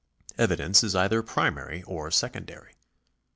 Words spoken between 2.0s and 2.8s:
secondary.